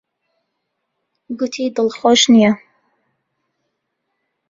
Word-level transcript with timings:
گوتی 1.37 1.65
دڵخۆش 1.75 2.21
نییە. 2.33 2.51